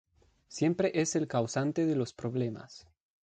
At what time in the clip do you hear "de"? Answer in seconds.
1.85-1.95